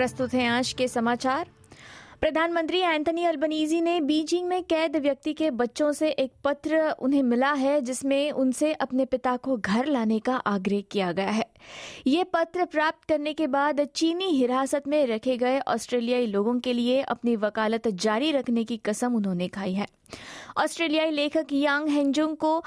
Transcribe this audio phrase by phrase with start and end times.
[0.00, 1.48] प्रस्तुत हैं आज के समाचार।
[2.20, 7.52] प्रधानमंत्री एंथनी अल्बनीजी ने बीजिंग में कैद व्यक्ति के बच्चों से एक पत्र उन्हें मिला
[7.52, 11.46] है, जिसमें उनसे अपने पिता को घर लाने का आग्रह किया गया है।
[12.06, 17.00] ये पत्र प्राप्त करने के बाद चीनी हिरासत में रखे गए ऑस्ट्रेलियाई लोगों के लिए
[17.02, 19.86] अपनी वकालत जारी रखने की कसम उन्होंने खाई है।
[20.58, 22.64] ऑस्ट्रेलियाई लेखक यांग हेंजुंग को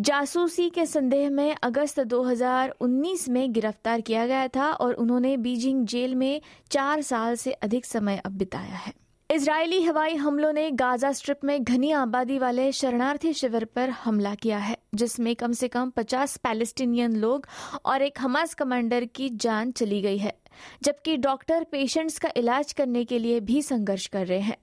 [0.00, 6.14] जासूसी के संदेह में अगस्त 2019 में गिरफ़्तार किया गया था और उन्होंने बीजिंग जेल
[6.14, 8.92] में चार साल से अधिक समय अब बिताया है।
[9.34, 14.58] इजरायली हवाई हमलों ने गाजा स्ट्रिप में घनी आबादी वाले शरणार्थी शिविर पर हमला किया
[14.58, 17.46] है, जिसमें कम से कम 50 पैलेस्टीनियन लोग
[17.84, 20.32] और एक हमास कमांडर की जान चली गई है,
[20.82, 24.56] जबकि डॉक्टर पेशेंट्स का इलाज करने के लिए भी संघर्ष कर रहे हैं।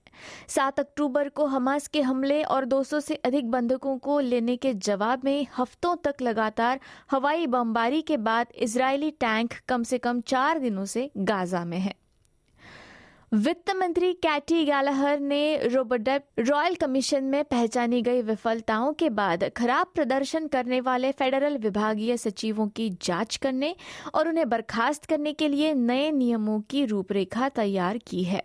[0.48, 5.26] सात अक्टूबर को हमास के हमले और 200 से अधिक बंधकों को लेने के जवाब
[5.26, 6.80] में हफ्तों तक लगातार
[7.12, 11.94] हवाई बमबारी के बाद इजरायली टैंक कम से कम चार दिनों से गाजा में है।
[13.32, 19.88] वित्त मंत्री कैटी गैलाहर ने रोबोडेप रॉयल कमीशन में पहचानी गई विफलताओं के बाद खराब
[19.96, 23.76] प्रदर्शन करने वाले फेडरल विभागीय सचिवों की जाँच करने
[24.16, 28.44] और उन्हें बर्खास्त करने के लिए नए नियमों की रूपरेखा तैयार की है।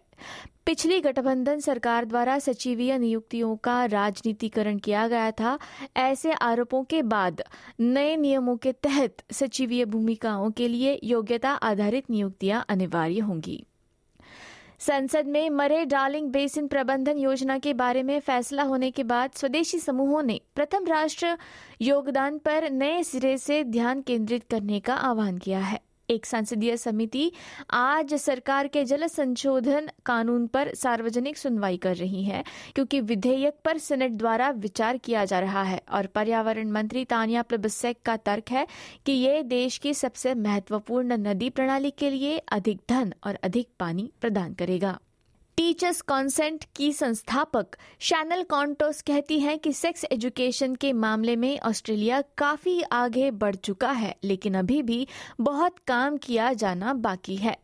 [0.67, 5.59] पिछली गठबंधन सरकार द्वारा सचिवीय नियुक्तियों का राजनीतिकरण किया गया था।
[5.97, 7.43] ऐसे आरोपों के बाद
[7.81, 13.65] नए नियमों के तहत सचिवीय भूमिकाओं के लिए योग्यता आधारित नियुक्तियाँ अनिवार्य होंगी।
[14.79, 19.79] संसद में मरे डार्लिंग बेसिन प्रबंधन योजना के बारे में फैसला होने के बाद स्वदेशी
[19.79, 21.37] समूहों ने प्रथम राष्ट्र
[21.81, 27.31] योगदान पर नए सिरे से ध्यान केंद्रित करने का आह्वान किया है। एक संसदीय समिति
[27.71, 32.43] आज सरकार के जल संशोधन कानून पर सार्वजनिक सुनवाई कर रही है,
[32.75, 38.03] क्योंकि विधेयक पर सेनेट द्वारा विचार किया जा रहा है। और पर्यावरण मंत्री तानिया प्लबसेक
[38.05, 38.67] का तर्क है
[39.07, 44.11] कि ये देश की सबसे महत्वपूर्ण नदी प्रणाली के लिए अधिक धन और अधिक पानी
[44.21, 44.99] प्रदान करेगा।
[45.57, 52.21] टीचर्स कॉन्सेंट की संस्थापक शैनल कॉन्टोस कहती हैं कि सेक्स एजुकेशन के मामले में ऑस्ट्रेलिया
[52.39, 55.07] काफ़ी आगे बढ़ चुका है, लेकिन अभी भी
[55.41, 57.57] बहुत काम किया जाना बाकी है।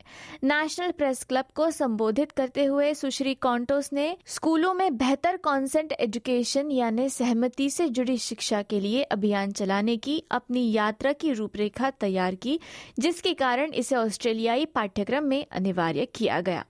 [0.45, 6.71] नेशनल प्रेस क्लब को संबोधित करते हुए सुश्री कॉन्टोस ने, स्कूलों में बेहतर कॉन्सेंट एजुकेशन
[6.71, 12.35] यानी सहमति से जुड़ी शिक्षा के लिए अभियान चलाने की अपनी यात्रा की रूपरेखा तैयार
[12.35, 12.61] की,
[12.99, 16.65] जिसके कारण इसे ऑस्ट्रेलियाई पाठ्यक्रम में अनिवार्य किया गया।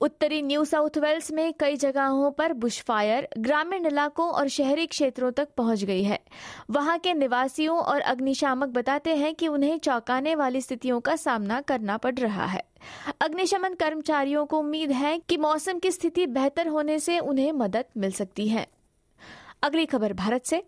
[0.00, 5.48] उत्तरी न्यू साउथ वेल्स में कई जगहों पर बुशफायर ग्रामीण इलाकों और शहरी क्षेत्रों तक
[5.56, 6.20] पहुँच गई है।
[6.70, 11.96] वहाँ के निवासियों और अग्निशामक बताते हैं कि उन्हें चौंकाने वाली स्थितियों का सामना करना
[11.96, 12.62] पड़ रहा है।
[13.20, 18.12] अग्निशमन कर्मचारियों को उम्मीद है कि मौसम की स्थिति बेहतर होने से उन्हें मदद मिल
[18.12, 18.66] सकती है।
[19.62, 20.62] अगली खबर भारत से।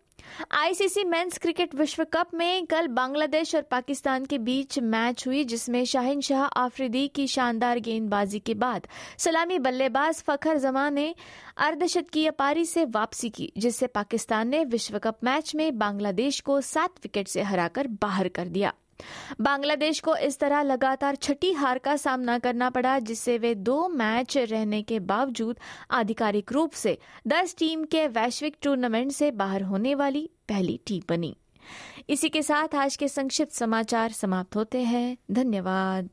[0.52, 5.84] आईसीसी मेंस क्रिकेट विश्व कप में कल बांग्लादेश और पाकिस्तान के बीच मैच हुई, जिसमें
[5.84, 8.86] शाहिन शाह आफरीदी की शानदार गेंदबाजी के बाद
[9.18, 11.14] सलामी बल्लेबाज फखर जमा ने
[11.56, 16.90] अर्धशतकीय पारी से वापसी की, जिससे पाकिस्तान ने विश्व कप मैच में बांग्लादेश को सात
[17.02, 18.72] विकेट से हराकर बाहर कर दिया।
[19.40, 24.36] बांग्लादेश को इस तरह लगातार छठी हार का सामना करना पड़ा, जिससे वे दो मैच
[24.36, 25.58] रहने के बावजूद
[25.90, 31.36] आधिकारिक रूप से दस टीम के वैश्विक टूर्नामेंट से बाहर होने वाली पहली टीम बनी।
[32.08, 36.08] इसी के साथ आज के संक्षिप्त समाचार समाप्त होते हैं। धन्यवाद।